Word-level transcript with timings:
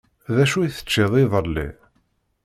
D 0.35 0.37
acu 0.43 0.57
i 0.61 0.69
teččiḍ 0.75 1.13
iḍelli? 1.23 1.67